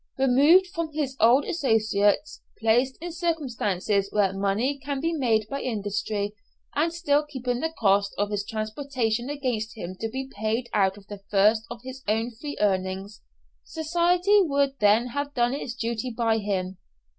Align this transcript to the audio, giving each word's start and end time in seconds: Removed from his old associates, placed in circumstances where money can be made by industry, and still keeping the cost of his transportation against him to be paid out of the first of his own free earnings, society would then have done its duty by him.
Removed 0.17 0.65
from 0.65 0.91
his 0.93 1.15
old 1.19 1.45
associates, 1.45 2.41
placed 2.59 2.97
in 3.03 3.11
circumstances 3.11 4.09
where 4.11 4.33
money 4.33 4.79
can 4.79 4.99
be 4.99 5.13
made 5.13 5.45
by 5.47 5.61
industry, 5.61 6.33
and 6.73 6.91
still 6.91 7.23
keeping 7.23 7.59
the 7.59 7.71
cost 7.77 8.11
of 8.17 8.31
his 8.31 8.43
transportation 8.43 9.29
against 9.29 9.77
him 9.77 9.95
to 9.99 10.09
be 10.09 10.27
paid 10.35 10.69
out 10.73 10.97
of 10.97 11.05
the 11.05 11.21
first 11.29 11.65
of 11.69 11.81
his 11.83 12.01
own 12.07 12.31
free 12.31 12.57
earnings, 12.59 13.21
society 13.63 14.41
would 14.41 14.71
then 14.79 15.09
have 15.09 15.35
done 15.35 15.53
its 15.53 15.75
duty 15.75 16.09
by 16.09 16.39
him. 16.39 16.79